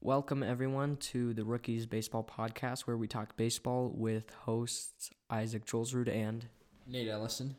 [0.00, 6.08] Welcome, everyone, to the Rookies Baseball Podcast, where we talk baseball with hosts Isaac Jolsrud
[6.08, 6.46] and.
[6.86, 7.56] Nate Ellison.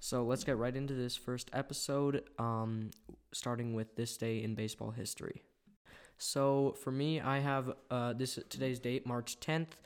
[0.00, 2.92] So let's get right into this first episode, um,
[3.32, 5.42] starting with this day in baseball history.
[6.16, 9.76] So for me, I have uh, this today's date, March 10th,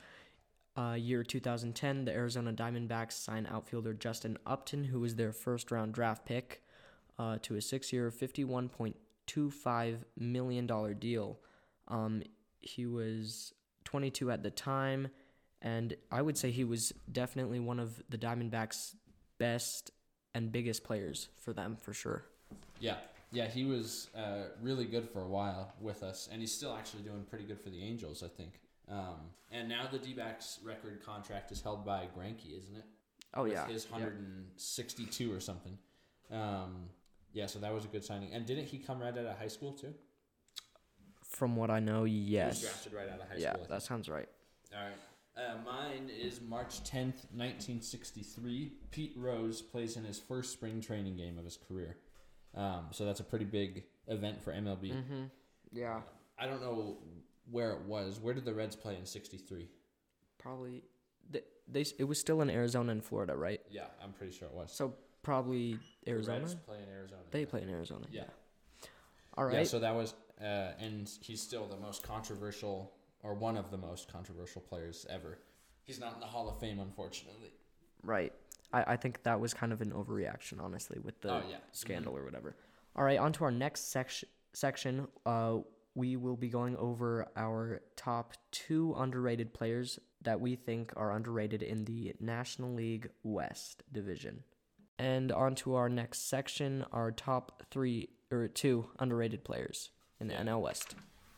[0.77, 2.05] uh, year 2010.
[2.05, 6.63] The Arizona Diamondbacks signed outfielder Justin Upton, who was their first round draft pick,
[7.19, 11.37] uh, to a six year, $51.25 million deal.
[11.91, 12.23] Um,
[12.61, 13.53] he was
[13.85, 15.09] 22 at the time,
[15.61, 18.95] and I would say he was definitely one of the Diamondbacks'
[19.37, 19.91] best
[20.33, 22.25] and biggest players for them, for sure.
[22.79, 22.95] Yeah,
[23.31, 27.03] yeah, he was uh, really good for a while with us, and he's still actually
[27.03, 28.61] doing pretty good for the Angels, I think.
[28.89, 32.85] Um, and now the D-backs record contract is held by Greinke, isn't it?
[33.33, 33.99] Oh With yeah, his yeah.
[33.99, 35.77] 162 or something.
[36.31, 36.89] Um,
[37.33, 38.33] yeah, so that was a good signing.
[38.33, 39.93] And didn't he come right out of high school too?
[41.31, 42.61] From what I know, He yes.
[42.61, 43.51] was drafted right out of high Yeah, school.
[43.51, 43.69] I think.
[43.69, 44.29] that sounds right.
[44.75, 44.93] All right.
[45.37, 48.73] Uh, mine is March 10th, 1963.
[48.91, 51.95] Pete Rose plays in his first spring training game of his career.
[52.53, 54.91] Um, so that's a pretty big event for MLB.
[54.93, 55.23] Mm-hmm.
[55.71, 56.01] Yeah,
[56.37, 56.97] I don't know
[57.49, 58.19] where it was.
[58.19, 59.69] Where did the Reds play in 63?
[60.37, 60.83] probably.
[61.29, 63.61] They, they it was still in Arizona and Florida, right?
[63.69, 64.71] Yeah, I'm pretty sure it was.
[64.73, 66.39] So probably The Arizona.
[66.39, 67.21] Reds play in Arizona.
[67.31, 68.05] They play in Arizona.
[68.11, 68.23] Yeah.
[69.37, 69.57] All right.
[69.57, 73.77] Yeah, so that was, uh, and he's still the most controversial, or one of the
[73.77, 75.39] most controversial players ever.
[75.83, 77.51] He's not in the Hall of Fame, unfortunately.
[78.03, 78.33] Right.
[78.73, 81.57] I, I think that was kind of an overreaction, honestly, with the Oh, yeah.
[81.71, 82.55] scandal or whatever.
[82.95, 84.29] All right, on to our next section.
[84.53, 85.59] Section, uh,
[85.95, 91.63] we will be going over our top two underrated players that we think are underrated
[91.63, 94.43] in the National League West division.
[94.99, 99.89] And on to our next section, our top three or two underrated players
[100.21, 100.95] in the NL West.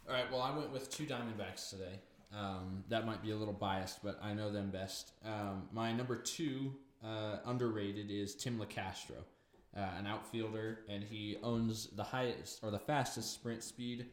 [0.08, 0.30] All right.
[0.30, 2.00] Well, I went with two Diamondbacks today.
[2.38, 5.14] Um, that might be a little biased, but I know them best.
[5.25, 9.22] Um, my number two uh, underrated is Tim Locastro,
[9.78, 14.08] uh, an outfielder, and he owns the highest or the fastest sprint speed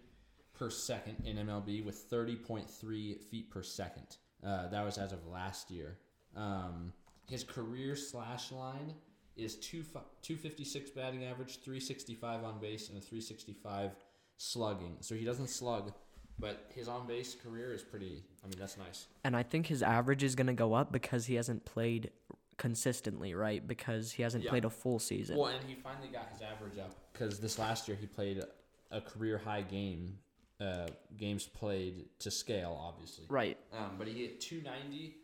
[0.54, 4.16] per second in MLB with 30.3 feet per second.
[4.46, 5.98] Uh, that was as of last year.
[6.36, 6.92] Um,
[7.26, 8.94] his career slash line
[9.36, 13.92] is two 256 batting average, 365 on base, and a 365
[14.40, 14.96] slugging.
[15.00, 15.92] So he doesn't slug,
[16.38, 18.24] but his on base career is pretty.
[18.42, 19.06] I mean, that's nice.
[19.22, 22.10] And I think his average is going to go up because he hasn't played
[22.56, 23.66] consistently, right?
[23.66, 24.50] Because he hasn't Yeah.
[24.50, 25.36] played a full season.
[25.36, 28.42] Well, and he finally got his average up because this last year he played
[28.90, 30.18] a career high game,
[30.58, 33.26] uh, games played to scale, obviously.
[33.28, 33.58] Right.
[33.72, 35.16] Um, but he hit 290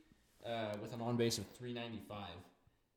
[0.44, 2.28] uh, with an on base of 395.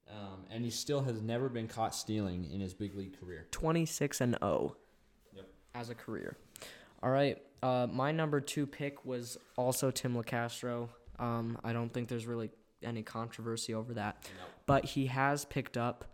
[0.09, 3.47] Um, and he still has never been caught stealing in his big league career.
[3.51, 4.75] 26 and 0 Yep.
[5.79, 6.35] As a career.
[7.01, 7.37] All right.
[7.63, 10.89] Uh, my number two pick was also Tim Locastro.
[11.17, 12.49] Um, I don't think there's really
[12.83, 14.17] any controversy over that.
[14.23, 14.45] No.
[14.65, 16.05] But he has picked up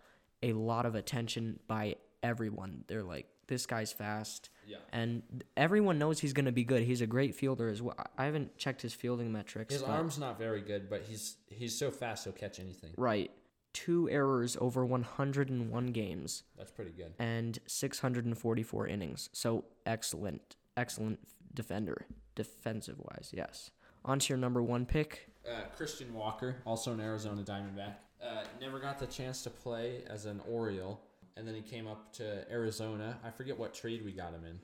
[0.43, 2.83] a lot of attention by everyone.
[2.87, 4.49] They're like, this guy's fast.
[4.67, 4.77] Yeah.
[4.91, 5.21] And
[5.55, 6.83] everyone knows he's going to be good.
[6.83, 7.95] He's a great fielder as well.
[8.17, 9.73] I haven't checked his fielding metrics.
[9.73, 12.91] His arm's not very good, but he's he's so fast he'll catch anything.
[12.97, 13.31] Right.
[13.75, 16.43] Two errors over 101 games.
[16.57, 17.11] That's pretty good.
[17.19, 19.29] and 644 innings.
[19.33, 21.19] So excellent, excellent
[21.53, 22.05] defender,
[22.35, 23.31] defensive wise.
[23.33, 23.71] Yes.
[24.05, 25.29] On to your number one pick.
[25.45, 30.25] Uh, Christian Walker, also an Arizona Diamondback, uh, never got the chance to play as
[30.25, 31.01] an Oriole,
[31.35, 33.19] and then he came up to Arizona.
[33.25, 34.57] I forget what trade we got him in,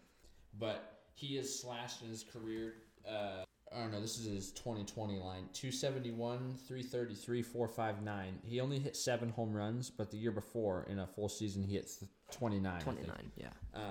[0.57, 2.75] but he is slashed in his career.
[3.05, 3.43] Uh,
[3.73, 4.01] I don't know.
[4.01, 8.39] This is his 2020 line: 271, 333, 459.
[8.43, 11.75] He only hit seven home runs, but the year before, in a full season, he
[11.75, 11.89] hit
[12.31, 12.81] 29.
[12.81, 13.47] 29, Yeah.
[13.73, 13.83] Um,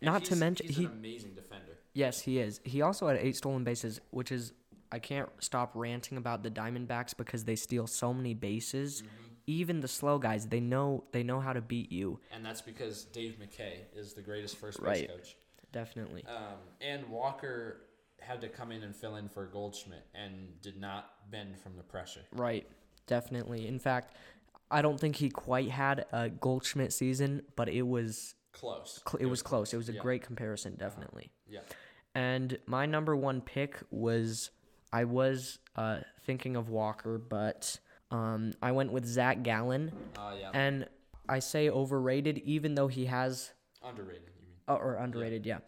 [0.00, 1.78] Not to mention- he's he- an amazing defender.
[1.94, 2.60] Yes, he is.
[2.64, 4.52] He also had eight stolen bases, which is
[4.90, 9.02] I can't stop ranting about the Diamondbacks because they steal so many bases.
[9.46, 12.20] Even the slow guys, they know they know how to beat you.
[12.30, 15.08] And that's because Dave McKay is the greatest first base Right.
[15.08, 15.36] coach.
[15.72, 16.24] Definitely.
[16.26, 17.80] Um, and Walker
[18.26, 21.82] had to come in and fill in for Goldschmidt and did not bend from the
[21.82, 22.22] pressure.
[22.32, 22.66] Right.
[23.06, 23.66] Definitely.
[23.66, 24.14] In fact,
[24.70, 29.02] I don't think he quite had a Goldschmidt season, but it was Close.
[29.08, 29.72] cl- it was close.
[29.72, 29.98] It was a yeah.
[29.98, 30.02] Uh-huh.
[30.04, 31.30] great comparison, definitely.
[31.48, 31.60] Yeah.
[32.14, 34.50] And my number one pick was
[34.92, 37.78] I was uh, thinking of Walker, but
[38.10, 40.50] um, I went with Zach Gallen, Uh, yeah.
[40.52, 40.86] and
[41.28, 43.52] I say overrated, even though he has
[43.82, 44.54] Underrated, you mean?
[44.68, 45.58] uh, or underrated, yeah.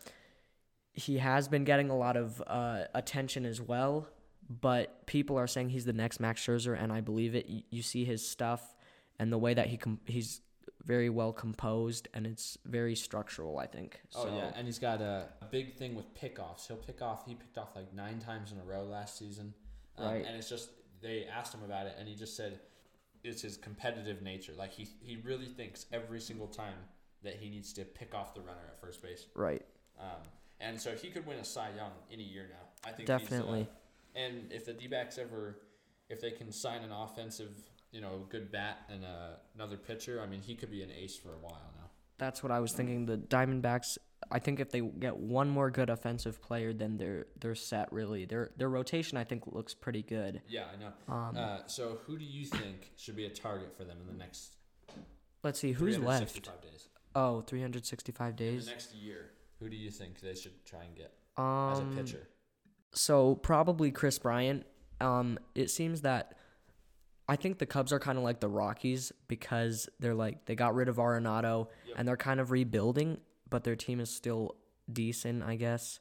[0.94, 4.08] He has been getting a lot of uh, attention as well,
[4.48, 7.46] but people are saying he's the next Max Scherzer, and I believe it.
[7.48, 8.74] You, you see his stuff
[9.18, 10.40] and the way that he com- he's
[10.84, 13.58] very well composed, and it's very structural.
[13.58, 14.00] I think.
[14.14, 16.66] Oh yeah, and he's got a, a big thing with pickoffs.
[16.68, 17.26] He'll pick off.
[17.26, 19.52] He picked off like nine times in a row last season,
[19.98, 20.24] um, Right.
[20.26, 20.70] and it's just
[21.02, 22.60] they asked him about it, and he just said
[23.24, 24.52] it's his competitive nature.
[24.56, 26.76] Like he he really thinks every single time
[27.22, 29.26] that he needs to pick off the runner at first base.
[29.34, 29.64] Right.
[29.98, 30.20] Um,
[30.64, 32.88] and so he could win a Cy Young in a year now.
[32.88, 33.60] I think Definitely.
[33.60, 35.58] He's, uh, and if the D-backs ever,
[36.08, 37.52] if they can sign an offensive,
[37.90, 41.16] you know, good bat and uh, another pitcher, I mean, he could be an ace
[41.16, 41.90] for a while now.
[42.18, 43.06] That's what I was thinking.
[43.06, 43.98] The Diamondbacks.
[44.30, 47.92] I think if they get one more good offensive player, then they're they're set.
[47.92, 50.40] Really, their their rotation I think looks pretty good.
[50.48, 51.14] Yeah, I know.
[51.14, 54.18] Um, Uh, so who do you think should be a target for them in the
[54.18, 54.56] next
[55.42, 56.32] let's see who's left.
[56.32, 56.88] 365 days?
[57.14, 58.64] Oh, 365 In days.
[58.64, 59.30] the next year,
[59.64, 62.28] who do you think they should try and get Um, as a pitcher?
[62.92, 64.66] So probably Kris Bryant.
[65.00, 66.36] Um, it seems that
[67.28, 70.74] I think the Cubs are kind of like the Rockies because they're like they got
[70.74, 71.94] rid of Arenado Yep.
[71.98, 73.18] and they're kind of rebuilding,
[73.48, 74.56] but their team is still
[74.92, 75.98] decent, I guess.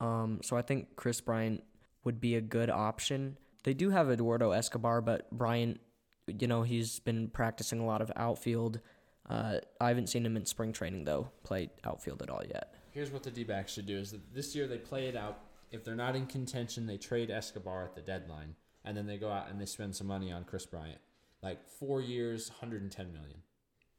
[0.00, 1.62] Um, so I think Kris Bryant
[2.04, 3.36] would be a good option.
[3.64, 5.80] They do have Eduardo Escobar, but Bryant,
[6.26, 8.80] you know, he's been practicing a lot of outfield.
[9.28, 12.71] Uh, I haven't seen him in spring training though play outfield at all yet.
[12.92, 15.38] Here's what the D-backs should do: is that this year they play it out.
[15.70, 18.54] If they're not in contention, they trade Escobar at the deadline,
[18.84, 20.98] and then they go out and they spend some money on Kris Bryant,
[21.42, 23.38] like four years, 110 million.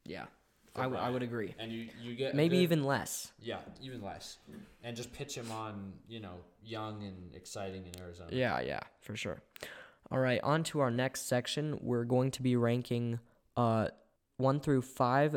[0.06, 0.26] Yeah,
[0.76, 1.56] I would- I would agree.
[1.58, 3.32] And you you get Maybe good- even less.
[3.40, 4.38] yeah, even less,
[4.84, 8.30] and just pitch him on you know young and exciting in Arizona.
[8.32, 9.42] Yeah, yeah, for sure.
[10.12, 11.80] All right, on to our next section.
[11.82, 13.20] We're going to be ranking
[13.58, 13.88] uh,
[14.38, 15.36] one through five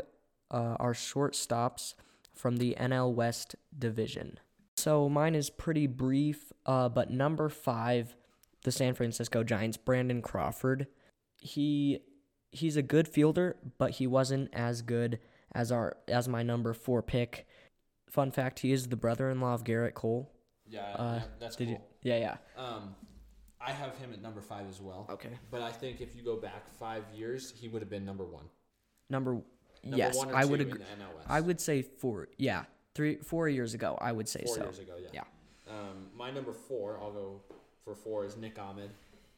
[0.51, 1.95] uh, our shortstops
[2.37, 4.39] from the NL West division.
[4.77, 8.15] So mine is pretty brief, uh, but number five,
[8.63, 10.87] the San Francisco Giants, Brandon Crawford.
[11.41, 12.01] He
[12.53, 15.19] he's a good fielder, but he wasn't as good
[15.55, 17.47] as our as my number four pick.
[18.11, 20.31] Fun fact: he is the brother-in-law of Gerrit Cole.
[20.69, 21.67] yeah, Uh, yeah, that's cool.
[21.67, 21.79] you?
[22.03, 22.37] Yeah, yeah.
[22.57, 22.95] Um,
[23.61, 25.07] I have him at number five as well.
[25.11, 25.31] Okay.
[25.51, 28.45] But I think if you go back five years, he would have been number one.
[29.11, 29.41] Number
[29.95, 30.81] yes, I would agree.
[31.29, 32.29] I would say four.
[32.39, 33.99] Yeah, three, four years ago.
[34.01, 34.63] I would say four so.
[34.65, 34.95] years ago.
[35.01, 35.09] Yeah.
[35.13, 35.73] Yeah.
[35.73, 37.41] Um, my number four, I'll go
[37.85, 38.91] for four, is Nick Ahmed.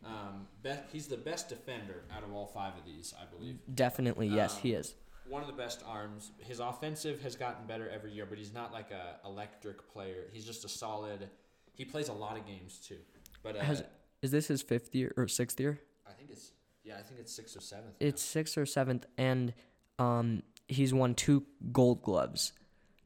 [0.05, 3.59] Um, best, he's the best defender out of all five of these, I believe.
[3.75, 4.95] Definitely, yes, Um, he is.
[5.29, 6.31] One of the best arms.
[6.39, 10.25] His offensive has gotten better every year, but he's not like a electric player.
[10.33, 11.29] He's just a solid.
[11.75, 12.97] He plays a lot of games too.
[13.43, 13.83] But uh, Has-
[14.23, 15.79] Is this his fifth year or sixth year?
[16.09, 16.53] I think it's
[16.85, 17.97] yeah, I think it's sixth or seventh.
[18.01, 18.07] now.
[18.07, 19.53] It's sixth or seventh, and
[19.99, 22.53] um, he's won two Gold Gloves,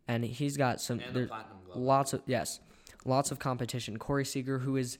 [0.08, 1.76] and he's got some and there, platinum glove.
[1.78, 2.60] lots of yes,
[3.04, 3.98] lots of competition.
[3.98, 4.98] Corey Seager, who is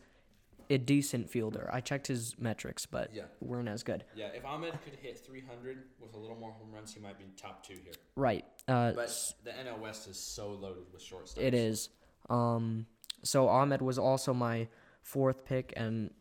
[0.70, 3.24] a decent fielder, I checked his metrics, but Yeah.
[3.40, 4.04] weren't as good.
[4.14, 7.24] Yeah, if Ahmed could hit 300 with a little more home runs, he might be
[7.36, 7.92] top two here.
[8.16, 8.44] Right.
[8.66, 11.38] Uh, But the NL West is so loaded with shortstops.
[11.38, 11.90] It is.
[12.30, 12.86] Um,
[13.22, 14.68] so Ahmed was also my
[15.02, 16.14] fourth pick, and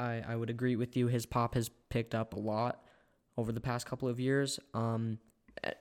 [0.00, 1.08] I, I would agree with you.
[1.08, 2.82] His pop has picked up a lot
[3.36, 4.58] over the past couple of years.
[4.74, 5.18] Um,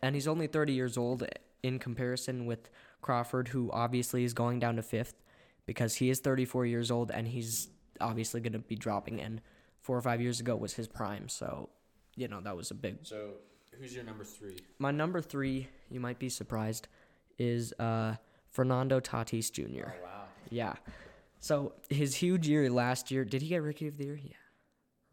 [0.01, 1.25] and he's only 30 years old
[1.63, 2.69] in comparison with
[3.01, 5.15] Crawford, who obviously is going down to fifth
[5.65, 7.69] because he is 34 years old and he's
[7.99, 9.41] obviously going to be dropping in.
[9.81, 11.69] Four or five years ago was his prime, so
[12.15, 13.31] you know that was a big So,
[13.79, 14.59] who's your number three?
[14.77, 16.87] my number three, you might be surprised,
[17.39, 18.15] is uh,
[18.51, 19.89] Fernando Tatis Jr.
[19.89, 20.23] Oh wow.
[20.51, 20.73] Yeah.
[21.39, 24.19] So his huge year last year, did he get Rookie of the Year?
[24.23, 24.33] Yeah.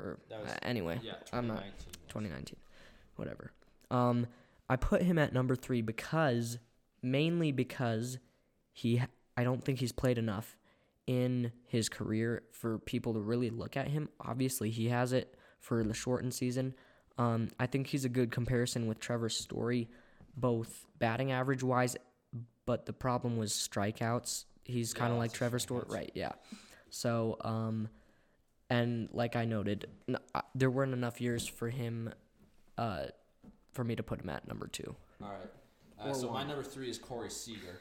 [0.00, 1.92] Or was- uh, anyway, Yeah, I'm not- 2019.
[2.08, 2.56] 2019,
[3.16, 3.52] whatever.
[3.90, 4.26] Um,
[4.68, 6.58] I put him at number three because
[7.02, 8.18] mainly because
[8.72, 9.02] he,
[9.36, 10.56] I don't think he's played enough
[11.06, 14.08] in his career for people to really look at him.
[14.20, 16.74] Obviously, he has it for the shortened season.
[17.16, 19.88] Um, I think he's a good comparison with Trevor Story,
[20.36, 21.96] both batting average wise,
[22.66, 24.44] but the problem was strikeouts.
[24.64, 26.12] He's Yeah, kind of like Trevor Story, right?
[26.14, 26.32] Yeah.
[26.90, 27.88] So, um,
[28.70, 32.12] and like I noted, n- uh, there weren't enough years for him,
[32.76, 33.06] uh,
[33.72, 34.94] for me to put him at number two.
[35.22, 35.50] All right.
[36.04, 36.48] Uh, Or so my one.
[36.48, 37.78] number three is Corey Seager.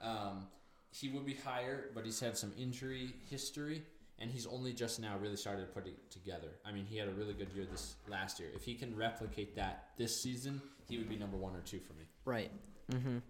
[0.00, 0.46] Um,
[0.92, 3.82] he would be higher, but he's had some injury history,
[4.18, 6.48] and he's only just now really started to put it together.
[6.64, 8.48] I mean, he had a really good year this last year.
[8.54, 11.92] If he can replicate that this season, he would be number one or two for
[11.94, 12.04] me.
[12.24, 12.50] Right.
[12.92, 13.08] Mm-hmm.
[13.18, 13.22] Um,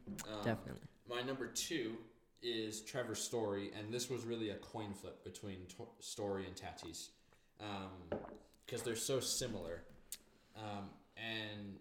[0.45, 0.87] Definitely.
[1.09, 1.97] My number two
[2.43, 7.09] is Trevor Story, and this was really a coin flip between to- Story and Tatis,
[8.67, 9.83] because they're so similar,
[10.57, 11.77] um, and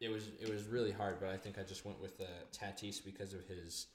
[0.00, 1.18] it was it was really hard.
[1.20, 3.86] But I think I just went with uh, Tatis because of his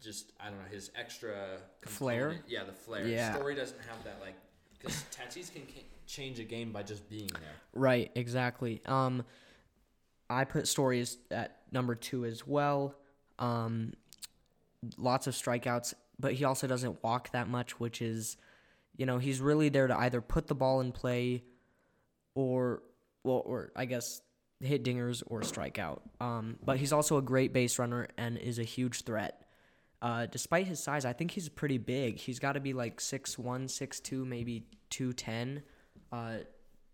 [0.00, 2.40] just I don't know his extra Flair?
[2.46, 3.06] Yeah, the flair.
[3.06, 3.34] Yeah.
[3.34, 4.34] Story doesn't have that like
[4.78, 7.54] because Tatis can ca- change a game by just being there.
[7.74, 8.10] Right.
[8.14, 8.80] Exactly.
[8.86, 9.24] Um,
[10.30, 12.94] I put Story as at number two as well.
[13.38, 13.92] Um,
[14.96, 18.36] lots of strikeouts, but he also doesn't walk that much, which is,
[18.96, 21.44] you know, he's really there to either put the ball in play,
[22.34, 22.82] or
[23.24, 24.22] well, or I guess
[24.60, 26.02] hit dingers or strike out.
[26.20, 29.44] Um, but he's also a great base runner and is a huge threat.
[30.00, 32.18] Uh, despite his size, I think he's pretty big.
[32.18, 35.62] He's got to be like 6'1", 6'2", maybe 210,
[36.12, 36.38] uh,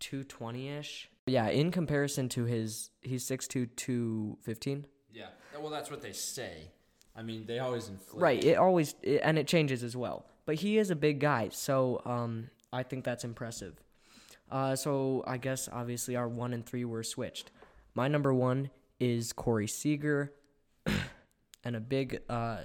[0.00, 1.10] 220-ish.
[1.26, 4.86] Yeah, in comparison to his, he's 6'2", 215.
[5.12, 5.26] Yeah.
[5.60, 6.70] Well, that's what they say.
[7.16, 8.22] I mean, they always inflate.
[8.22, 10.26] Right, it always, it, and it changes as well.
[10.46, 13.80] But he is a big guy, so um, I think that's impressive.
[14.50, 17.50] Uh, so I guess obviously our one and three were switched.
[17.94, 20.32] My number one is Corey Seager,
[21.64, 22.58] and a big uh,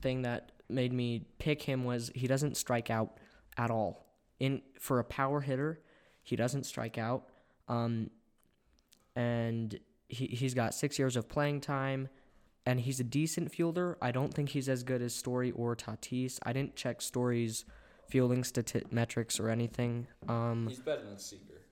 [0.00, 3.18] thing that made me pick him was he doesn't strike out
[3.56, 4.06] at all.
[4.38, 5.80] In for a power hitter,
[6.22, 7.26] he doesn't strike out,
[7.68, 8.10] um,
[9.14, 9.78] and
[10.08, 12.08] he he's got six years of playing time,
[12.70, 13.98] and he's a decent fielder.
[14.00, 16.38] I don't think he's as good as Story or Tatis.
[16.44, 17.64] I didn't check Story's
[18.08, 20.06] fielding stati- metrics or anything.
[20.28, 21.62] Um, He's better than Seager.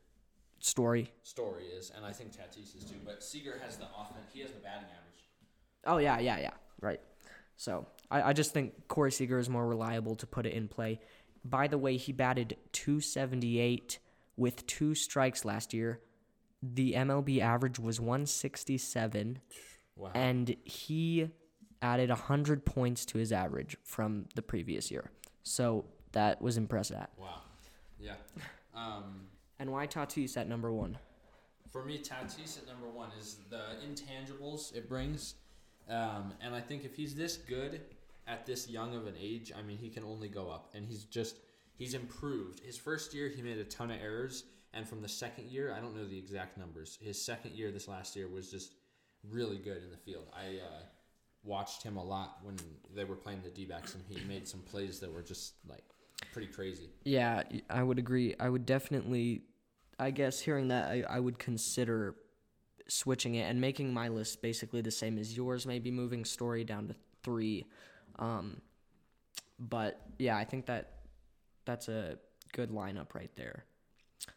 [0.58, 1.12] Story.
[1.22, 2.96] Story is, and I think Tatis is too.
[3.04, 4.32] But Seager has the offense.
[4.32, 5.24] He has the batting average.
[5.86, 6.54] Oh yeah, yeah, yeah.
[6.80, 7.00] Right.
[7.56, 10.98] So I, I just think Corey Seager is more reliable to put it in play.
[11.44, 14.00] By the way, he batted 278
[14.36, 16.00] with two strikes last year.
[16.60, 19.38] The MLB average was 167,
[19.98, 20.10] Wow.
[20.14, 21.28] and he
[21.82, 25.10] added 100 points to his average from the previous year.
[25.42, 27.06] So that was impressive.
[27.18, 27.42] wow.
[28.00, 28.14] Yeah.
[28.74, 29.26] Um,
[29.58, 30.98] And why Tatis at number one?
[31.72, 35.34] for me, Tatis at number one is the intangibles it brings,
[35.88, 37.80] um, and I think if he's this good
[38.26, 41.04] at this young of an age, I mean, he can only go up, and he's
[41.04, 41.36] just
[41.76, 42.60] he's improved.
[42.60, 45.80] His first year, he made a ton of errors, and from the second year, I
[45.80, 46.98] don't know the exact numbers.
[47.02, 48.72] His second year, this last year, was just
[49.30, 50.26] really good in the field.
[50.34, 50.82] I uh,
[51.42, 52.56] watched him a lot when
[52.94, 55.84] they were playing the D-backs, and he made some plays that were just like
[56.32, 56.90] pretty crazy.
[57.04, 58.34] Yeah, I would agree.
[58.38, 59.42] I would definitely,
[59.98, 62.16] I guess, hearing that, I, I would consider
[62.88, 66.88] switching it and making my list basically the same as yours, maybe moving story down
[66.88, 67.66] to three.
[68.18, 68.60] Um,
[69.58, 70.92] but yeah, I think that
[71.64, 72.18] that's a
[72.52, 73.64] good lineup right there.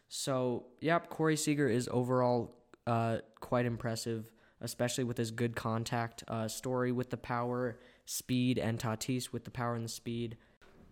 [0.08, 2.54] So, yep, Corey Seager is overall
[2.86, 4.30] uh, quite impressive,
[4.62, 9.50] especially with his good contact uh, story with the power, speed, and Tatis with the
[9.50, 10.36] power and the speed.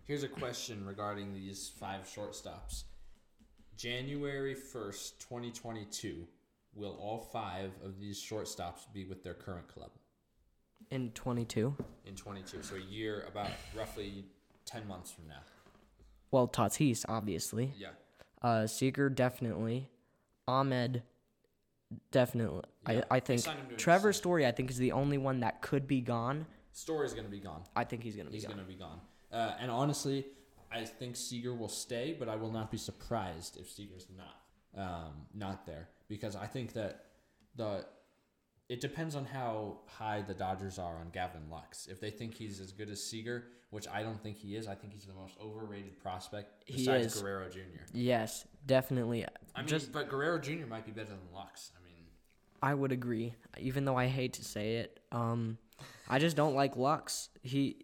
[0.05, 2.83] Here's a question regarding these five shortstops.
[3.77, 6.27] January 1st, 2022,
[6.75, 9.89] will all five of these shortstops be with their current club
[10.91, 11.75] In 22.
[12.05, 12.61] in 22?
[12.61, 14.25] So a year, about roughly
[14.65, 15.41] 10 months from now.
[16.29, 17.73] Well, Tatis, obviously.
[17.77, 17.89] Yeah.
[18.41, 19.89] Uh, Seager, definitely.
[20.47, 21.03] Ahmed,
[22.11, 22.63] definitely.
[22.89, 24.13] Yeah, I, I think signed him to an Trevor.
[24.13, 26.45] Story, I think, is the only one that could be gone.
[26.73, 27.63] Story's going to be gone.
[27.75, 28.55] I think he's going to be He's gone.
[28.55, 28.99] going to be gone.
[29.31, 30.25] Uh, and honestly,
[30.71, 34.37] I think Seager will stay, but I will not be surprised if Seager's not
[34.77, 37.05] um, not there because I think that
[37.55, 37.85] the
[38.71, 41.87] it depends on how high the Dodgers are on Gavin Lux.
[41.87, 44.75] If they think he's as good as Seager, which I don't think he is, I
[44.75, 47.21] think he's the most overrated prospect besides.
[47.21, 47.83] Guerrero Jr.
[47.91, 49.25] Yes, definitely.
[49.53, 50.67] I mean, Just- but Guerrero Jr.
[50.67, 51.73] might be better than Lux.
[51.77, 52.05] I mean,
[52.63, 55.01] I would agree, even though I hate to say it.
[55.11, 55.57] Um,
[56.07, 57.27] I just don't like Lux.
[57.43, 57.83] He,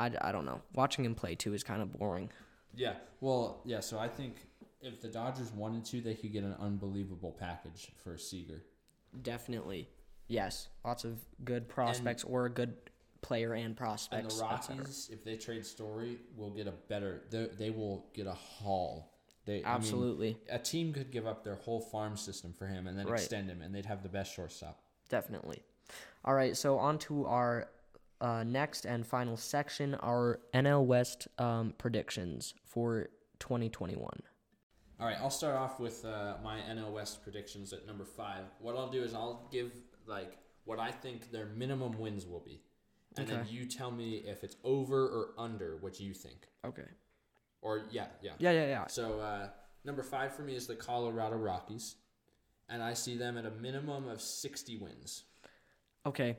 [0.00, 0.62] I, I don't know.
[0.74, 2.32] Watching him play too is kind of boring.
[2.74, 2.94] yeah.
[3.20, 3.78] Well, yeah.
[3.78, 4.34] So I think
[4.80, 8.64] if the Dodgers wanted to, they could get an unbelievable package for Seager.
[9.22, 9.88] Definitely,
[10.28, 10.68] yes.
[10.84, 12.74] Lots of good prospects or a good
[13.20, 14.36] player and And prospects.
[14.38, 14.44] the.
[14.44, 17.22] Rockies, if they trade Story, will get a better.
[17.30, 19.12] They, they will get a haul.
[19.44, 22.86] They I mean, Absolutely, a team could give up their whole farm system for him
[22.86, 23.18] and then Right.
[23.18, 24.78] extend him, and they'd have the best shortstop.
[25.08, 25.62] definitely.
[26.24, 27.68] All right, so on to our
[28.20, 33.08] uh, next and final section, our NL West um, predictions for
[33.38, 34.04] 2021.
[35.00, 38.44] All right, I'll start off with uh, my NL West predictions at number five.
[38.60, 39.70] What I'll do is I'll give
[40.08, 42.60] like what I think their minimum wins will be,
[43.16, 46.48] and then you tell me if it's over or under what you think.
[46.64, 46.88] Okay.
[47.60, 48.32] Or yeah, yeah.
[48.38, 48.86] Yeah, yeah, yeah.
[48.86, 49.48] So uh,
[49.84, 51.96] number five for me is the Colorado Rockies,
[52.68, 55.24] and I see them at a minimum of sixty wins.
[56.06, 56.36] Okay.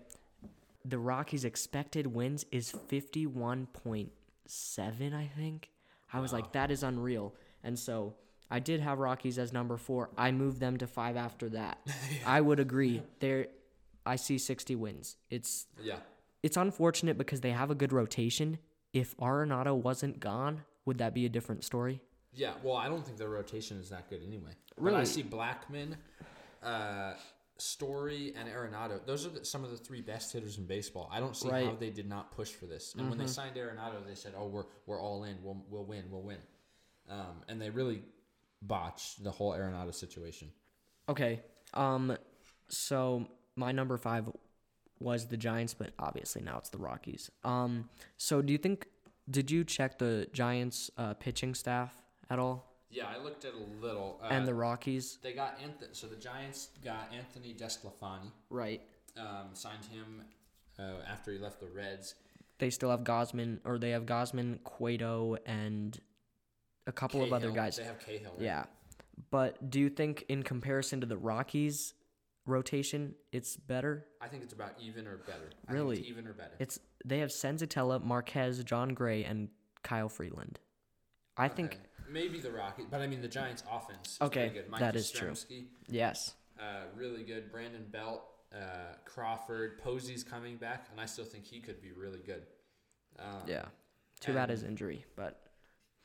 [0.86, 5.70] The Rockies' expected wins is 51.7, I think.
[6.12, 7.36] I was like, that is unreal.
[7.64, 8.16] And so
[8.50, 10.10] I did have Rockies as number four.
[10.18, 11.80] I moved them to five after that.
[12.26, 13.04] I would agree.
[13.20, 13.48] There,
[14.06, 15.18] I see 60 wins.
[15.30, 16.00] It's Yeah.
[16.44, 18.60] it's unfortunate because they have a good rotation.
[18.94, 22.02] If Arenado wasn't gone, would that be a different story?
[22.34, 24.56] Yeah, well, I don't think their rotation is that good anyway.
[24.76, 24.98] But Really?
[25.02, 25.96] I see Blackmon,
[26.64, 27.14] uh,
[27.58, 31.10] Story and Arenado, those are the, some of the three best hitters in baseball.
[31.12, 31.66] I don't see how Right.
[31.68, 31.80] Mm-hmm.
[31.80, 32.96] they did not push for this.
[32.96, 35.38] And when they signed Arenado, they said, "Oh, we're we're all in.
[35.44, 36.06] We'll we'll win.
[36.10, 36.38] We'll win."
[37.10, 38.02] Um, and they really
[38.62, 40.52] botched the whole Arenado situation.
[41.10, 41.42] Okay.
[41.74, 42.18] Um.
[42.70, 44.30] So my number five
[45.00, 47.30] was the Giants, but obviously now it's the Rockies.
[47.44, 47.90] Um.
[48.18, 48.88] So do you think?
[49.30, 51.94] Did you check the Giants' uh, pitching staff
[52.32, 54.20] at all, Yeah, I looked at a little.
[54.24, 55.20] Uh, and the Rockies?
[55.22, 55.90] they got Anthony.
[55.94, 58.32] So the Giants got Anthony DeSclafani.
[58.50, 58.82] Right.
[59.18, 60.24] Um, signed him
[60.80, 62.16] uh, after he left the Reds.
[62.58, 66.00] They still have Gausman, or they have Gausman, Cueto, and
[66.88, 67.78] a couple of other guys.
[67.78, 68.32] They have Cahill.
[68.38, 68.42] right?
[68.46, 68.64] Yeah.
[69.32, 71.94] But do you think, in comparison to the Rockies'
[72.46, 74.06] rotation, it's better?
[74.22, 75.50] I think it's about even or better.
[75.68, 75.96] I Really?
[75.98, 76.56] think it's even or better.
[76.60, 79.50] It's they have Senzatela, Marquez, Jon Gray, and
[79.84, 80.60] Kyle Freeland.
[81.38, 81.84] I think Okay.
[82.10, 84.14] maybe the Rockets, but I mean the Giants' offense.
[84.16, 84.66] Is Okay, pretty good.
[84.74, 85.30] that Mike is true.
[85.32, 86.36] Yastrzemski, yes.
[86.60, 87.50] Uh, really good.
[87.52, 92.20] Brandon Belt, uh, Crawford, Posey's coming back, and I still think he could be really
[92.20, 92.46] good.
[93.18, 93.66] Um, Yeah.
[94.20, 95.46] Too bad his injury, but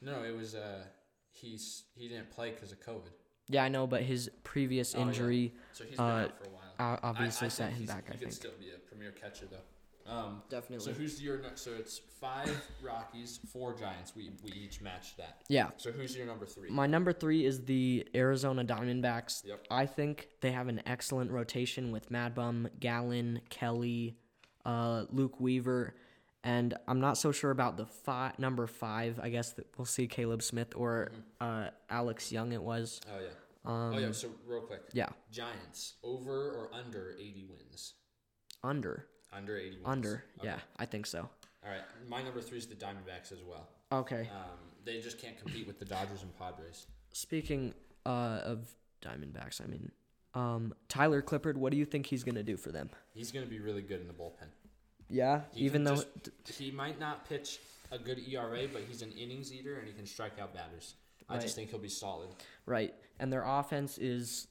[0.01, 0.87] No, it was uh,
[1.33, 3.11] he's he didn't play because of COVID,
[3.49, 3.87] yeah, I know.
[3.87, 5.07] But his previous Oh, yeah.
[5.07, 6.99] injury so he's been Uh, out for a while.
[7.03, 8.05] obviously I, I set think him back.
[8.09, 9.59] I He think could still be a premier catcher though.
[10.07, 10.85] Um, definitely.
[10.85, 11.63] so who's your next?
[11.63, 14.15] So it's five Rockies, four Giants.
[14.15, 15.39] We we each matched that.
[15.49, 15.71] yeah.
[15.79, 16.69] So who's your number three?
[16.69, 19.47] My number three is the Arizona Diamondbacks.
[19.47, 19.67] Yep.
[19.71, 24.19] I think they have an excellent rotation with Mad Bum, Gallen, Kelly,
[24.67, 25.95] uh, Luke Weaver,
[26.45, 29.19] and I'm not so sure about the fi- number five.
[29.21, 31.11] I guess that we'll see Caleb Smith or
[31.41, 32.53] uh, Alex Young.
[32.53, 33.01] It was.
[33.13, 33.29] oh yeah.
[33.65, 34.13] Um, oh yeah.
[34.13, 34.83] So real quick.
[34.93, 35.09] yeah.
[35.33, 37.95] Giants over or under 80 wins?
[38.63, 39.07] Under.
[39.33, 39.81] Under 80 wins.
[39.87, 40.25] Under.
[40.39, 40.49] Okay.
[40.49, 41.29] Yeah, I think so.
[41.65, 41.81] All right.
[42.09, 43.69] My number three is the Diamondbacks as well.
[43.91, 44.29] Okay.
[44.31, 46.87] Um, they just can't compete with the Dodgers and Padres.
[47.13, 47.73] Speaking
[48.05, 48.69] uh, of
[49.03, 49.91] Diamondbacks, I mean,
[50.35, 51.57] um, Tyler Clippard.
[51.57, 52.91] What do you think he's gonna do for them?
[53.15, 54.49] He's going to be really good in the bullpen.
[55.09, 55.43] Yeah.
[55.53, 55.97] He Even though.
[55.97, 59.93] just- he might not pitch a good ERA, but he's an innings eater and he
[59.93, 60.95] can strike out batters.
[61.29, 62.29] I just think he'll be solid.
[62.67, 64.47] Right, and their offense is,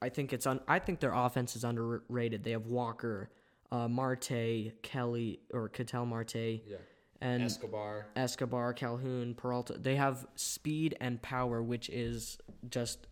[0.00, 0.60] I think it's un.
[0.68, 2.44] I think their offense is underrated.
[2.44, 3.30] They have Walker,
[3.72, 6.34] uh, Marte, Kelly, or Ketel Marte,
[6.64, 6.76] Yeah.
[7.20, 8.06] and Escobar.
[8.14, 9.78] Escobar, Calhoun, Peralta.
[9.78, 12.38] They have speed and power, which is
[12.68, 13.06] just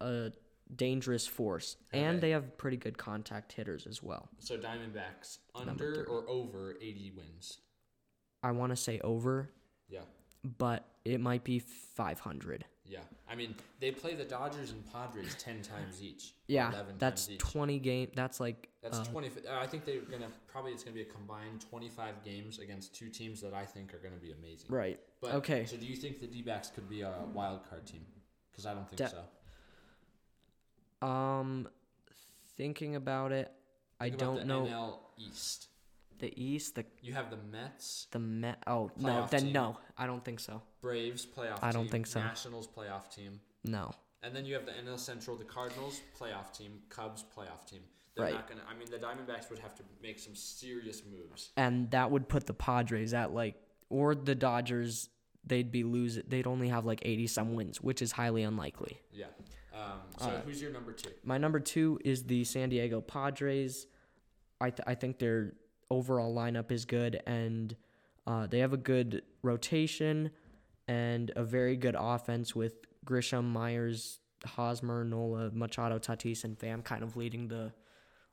[0.00, 0.32] a
[0.74, 4.28] dangerous force, and they have pretty good contact hitters as well.
[4.38, 7.58] So Diamondbacks under or over 80 wins.
[8.42, 9.50] I want to say over,
[9.88, 10.02] Yeah.
[10.58, 12.64] but it might be 500.
[12.84, 13.00] Yeah.
[13.28, 16.34] I mean, they play the Dodgers and Padres 10 times each.
[16.46, 17.40] Yeah, 11 that's times each.
[17.40, 18.10] 20 game.
[18.14, 19.28] That's like That's uh, 20.
[19.48, 23.08] uh, I think they're gonna probably it's gonna be a combined 25 games against two
[23.08, 24.66] teams that I think are gonna be amazing.
[24.70, 25.00] right.
[25.20, 25.64] But Okay.
[25.66, 28.06] So do you think the D-backs could be a wild card team?
[28.52, 29.24] Because I don't think De- so.
[31.02, 31.68] Um,
[32.56, 33.52] thinking about it,
[34.00, 35.68] I Think about don't the know NL East.
[36.18, 38.62] the East, the You have the Mets, the Met.
[38.66, 39.52] Oh no, Playoff then team.
[39.52, 40.62] no, I don't think so.
[40.80, 41.58] Braves playoff.
[41.62, 42.20] I don't team, think so.
[42.20, 43.92] Nationals playoff team, No.
[44.22, 47.82] and then you have the NL Central, the Cardinals playoff team, Cubs playoff team.
[48.14, 48.34] They're Right.
[48.34, 48.62] not gonna.
[48.68, 51.50] I mean, the Diamondbacks would have to make some serious moves.
[51.56, 55.10] And that would put the Padres at like, or the Dodgers.
[55.44, 56.24] They'd be losing.
[56.26, 59.00] They'd only have like eighty some wins, which is highly unlikely.
[59.12, 59.26] Yeah.
[59.76, 61.10] Um, so Uh, who's your number two?
[61.22, 63.86] My number two is the San Diego Padres.
[64.60, 65.54] I th- I think their
[65.90, 67.76] overall lineup is good, and
[68.26, 70.30] uh, they have a good rotation
[70.88, 77.02] and a very good offense with Grisham, Myers, Hosmer, Nola, Machado, Tatis, and Pham kind
[77.02, 77.72] of leading the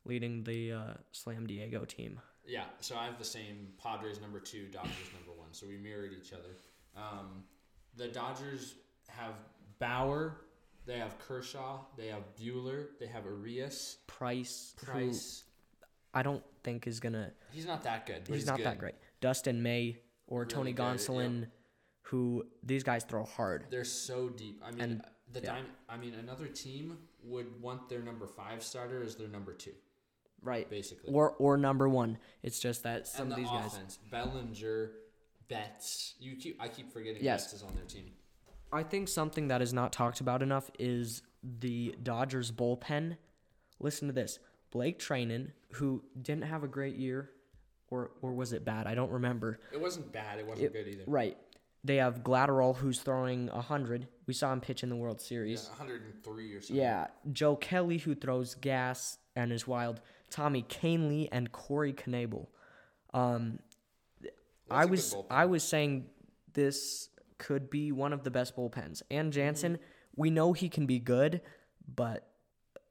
[0.05, 2.19] leading the uh, Slam Diego team.
[2.45, 5.47] Yeah, so I have the same Padres number two, Dodgers number one.
[5.51, 6.57] So we mirrored each other.
[6.95, 7.43] Um,
[7.95, 8.75] the Dodgers
[9.07, 9.33] have
[9.79, 10.41] Bauer,
[10.85, 15.43] they have Kershaw, they have Buehler, they have Urías, Price, Price.
[16.13, 17.31] I don't think is gonna.
[17.51, 18.21] He's not that good.
[18.27, 18.65] He's, he's, not good.
[18.67, 18.95] that great.
[19.21, 20.83] Dustin May or Really Tony good.
[20.85, 21.47] Gonsolin,
[22.03, 23.65] who these guys throw hard.
[23.69, 24.61] They're so deep.
[24.63, 25.61] I mean, And- the yeah.
[25.89, 29.73] I mean, another team would want their number five starter as their number two,
[30.43, 30.69] Right.
[30.69, 31.11] basically.
[31.11, 32.19] or or number one.
[32.43, 33.73] It's just that some and of the these guys.
[33.73, 34.91] offense, Bellinger,
[35.47, 36.13] Betts.
[36.19, 36.61] You keep.
[36.61, 37.45] I keep forgetting Yes.
[37.45, 38.11] Betts is on their team.
[38.73, 41.21] I think something that is not talked about enough is
[41.59, 43.17] the Dodgers bullpen.
[43.79, 44.39] Listen to this:
[44.71, 47.29] Blake Treinen, who didn't have a great year,
[47.89, 48.87] or or was it bad?
[48.87, 49.59] I don't remember.
[49.71, 50.39] It wasn't bad.
[50.39, 51.03] It wasn't It- good either.
[51.07, 51.37] Right.
[51.85, 54.07] They have Graterol, who's throwing hundred.
[54.25, 55.63] We saw him pitch in the World Series.
[55.63, 55.79] Yeah, Series.
[55.79, 56.75] 103 or something.
[56.77, 59.99] Yeah, Joe Kelly, who throws gas and is wild.
[60.29, 62.47] Tommy Kahnle and Corey Knebel.
[63.13, 63.59] Um,
[64.71, 65.13] I was.
[65.29, 66.09] I was saying
[66.53, 69.01] this could be one of the best bullpens.
[69.11, 69.31] And Mm-hmm.
[69.31, 69.79] Jansen,
[70.15, 71.41] we know he can be good,
[71.95, 72.27] but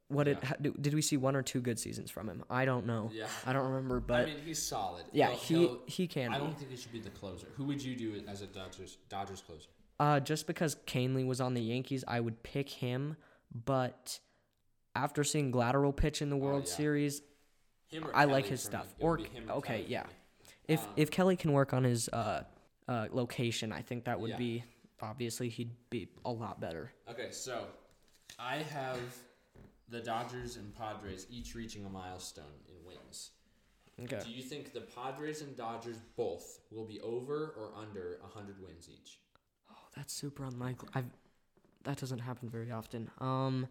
[0.08, 0.52] what did Yeah.
[0.80, 2.44] did we see one or two good seasons from him?
[2.50, 3.10] I don't know.
[3.14, 3.26] Yeah.
[3.46, 5.04] I don't remember, but I mean, he's solid.
[5.12, 6.32] yeah, he he can.
[6.34, 7.46] I don't think he should be the closer.
[7.56, 9.68] Who would you do as a Dodgers Dodgers closer?
[10.00, 13.16] Uh, just because Kahnle was on the Yankees, I would pick him.
[13.64, 14.18] But
[14.96, 16.74] after seeing Graterol pitch in the World Oh, yeah.
[16.76, 17.22] Series,
[18.14, 18.94] I like his stuff.
[18.98, 19.18] Or-
[19.50, 20.04] okay, Kelly yeah.
[20.68, 22.44] if Um, if Kelly can work on his uh,
[22.88, 24.36] uh, location, I think that would Yeah.
[24.36, 24.64] be
[25.00, 26.92] obviously he'd be a lot better.
[27.08, 27.66] Okay, so
[28.38, 29.00] I have
[29.88, 33.32] the Dodgers and Padres each reaching a milestone in wins.
[34.00, 34.20] Okay.
[34.24, 38.88] Do you think the Padres and Dodgers both will be over or under 100 wins
[38.88, 39.18] each?
[39.70, 40.88] Oh, that's super unlikely.
[40.94, 41.10] I've
[41.84, 43.10] that doesn't happen very often.
[43.18, 43.66] Um,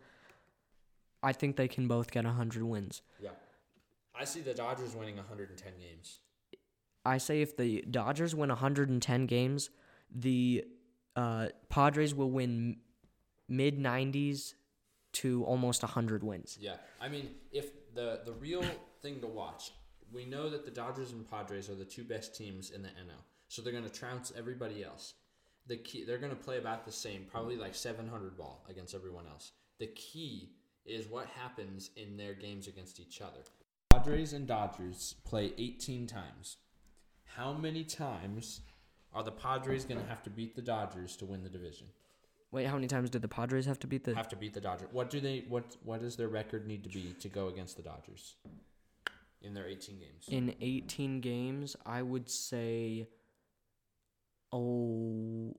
[1.23, 3.01] I think they can both get hundred wins.
[3.21, 3.29] Yeah.
[4.13, 6.19] I see the Dodgers winning 110 games.
[7.05, 9.69] I say if the Dodgers win 110 games,
[10.13, 10.65] the
[11.15, 12.77] uh, Padres will win
[13.49, 14.53] mid 90s
[15.13, 16.57] to almost 100 wins.
[16.59, 16.75] Yeah.
[16.99, 18.63] I mean, if the the real
[19.01, 19.71] thing to watch,
[20.11, 23.23] we know that the Dodgers and Padres are the two best teams in the NL.
[23.47, 25.15] So they're going to trounce everybody else.
[25.67, 29.25] The key they're going to play about the same, probably like 700 ball against everyone
[29.27, 29.51] else.
[29.79, 30.51] The key
[30.85, 33.41] is what happens in their games against each other.
[33.91, 36.57] Padres and Dodgers play 18 times.
[37.35, 38.61] How many times
[39.13, 41.87] are the Padres going to have to beat the Dodgers to win the division?
[42.51, 44.13] Wait, how many times did the Padres have to beat the?
[44.15, 44.89] have to beat the Dodgers.
[44.91, 47.83] What do they what what does their record need to be to go against the
[47.83, 48.35] Dodgers
[49.41, 50.25] in their 18 games?
[50.27, 53.07] In 18 games, I would say
[54.51, 55.55] oh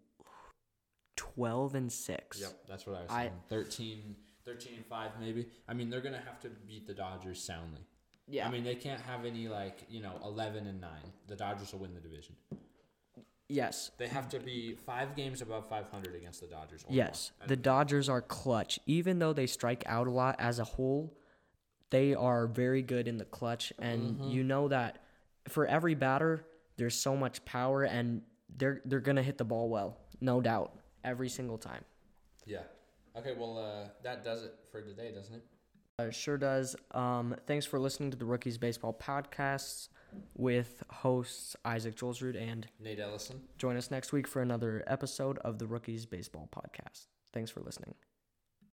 [1.16, 2.40] 12 and 6.
[2.40, 3.32] Yep, that's what I was I- saying.
[3.48, 5.46] 13 13 and 5 maybe.
[5.68, 7.86] I mean, they're going to have to beat the Dodgers soundly.
[8.28, 8.46] Yeah.
[8.48, 10.90] I mean, they can't have any like, you know, 11 and 9.
[11.26, 12.34] The Dodgers will win the division.
[13.48, 13.90] yes.
[13.98, 18.22] They have to be 5 games above 500 against the Dodgers Yes, the Dodgers are
[18.22, 18.78] clutch.
[18.86, 21.12] Even though they strike out a lot as a whole,
[21.90, 23.72] they are very good in the clutch.
[23.78, 24.28] And Mm-hmm.
[24.30, 24.98] you know that
[25.48, 26.44] for every batter,
[26.76, 28.22] there's so much power, and
[28.56, 30.72] they're they're gonna hit the ball well, no doubt,
[31.04, 31.84] every single time.
[32.46, 32.62] Yeah.
[33.16, 35.44] Okay, well uh, that does it for today, doesn't it?
[35.98, 36.74] Uh, sure does.
[36.92, 39.88] Um, thanks for listening to the Rookies Baseball podcasts
[40.36, 43.40] with hosts Isaac Jolsrud, and Nate Ellison.
[43.58, 47.06] join us next week for another episode of the Rookies Baseball podcast.
[47.32, 47.94] Thanks for listening.